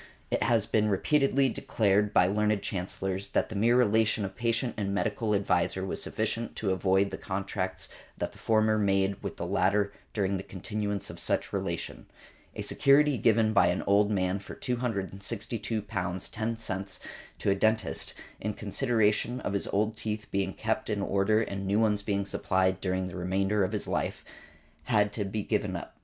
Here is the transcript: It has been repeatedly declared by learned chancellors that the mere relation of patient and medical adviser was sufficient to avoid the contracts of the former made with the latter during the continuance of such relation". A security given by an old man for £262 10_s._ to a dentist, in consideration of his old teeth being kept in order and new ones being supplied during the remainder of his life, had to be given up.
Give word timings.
It 0.31 0.41
has 0.41 0.65
been 0.65 0.89
repeatedly 0.89 1.47
declared 1.47 2.11
by 2.11 2.25
learned 2.25 2.63
chancellors 2.63 3.27
that 3.33 3.49
the 3.49 3.55
mere 3.55 3.75
relation 3.77 4.25
of 4.25 4.35
patient 4.35 4.73
and 4.75 4.95
medical 4.95 5.35
adviser 5.35 5.85
was 5.85 6.01
sufficient 6.01 6.55
to 6.55 6.71
avoid 6.71 7.11
the 7.11 7.19
contracts 7.19 7.87
of 8.19 8.31
the 8.31 8.39
former 8.39 8.79
made 8.79 9.21
with 9.21 9.37
the 9.37 9.45
latter 9.45 9.93
during 10.11 10.37
the 10.37 10.41
continuance 10.41 11.11
of 11.11 11.19
such 11.19 11.53
relation". 11.53 12.07
A 12.55 12.63
security 12.63 13.19
given 13.19 13.53
by 13.53 13.67
an 13.67 13.83
old 13.85 14.09
man 14.09 14.39
for 14.39 14.55
£262 14.55 15.83
10_s._ 15.83 16.99
to 17.37 17.49
a 17.51 17.55
dentist, 17.55 18.15
in 18.39 18.55
consideration 18.55 19.39
of 19.41 19.53
his 19.53 19.67
old 19.67 19.95
teeth 19.95 20.25
being 20.31 20.55
kept 20.55 20.89
in 20.89 21.03
order 21.03 21.43
and 21.43 21.67
new 21.67 21.77
ones 21.79 22.01
being 22.01 22.25
supplied 22.25 22.81
during 22.81 23.05
the 23.07 23.15
remainder 23.15 23.63
of 23.63 23.71
his 23.71 23.87
life, 23.87 24.25
had 24.85 25.13
to 25.13 25.23
be 25.25 25.43
given 25.43 25.75
up. 25.75 25.95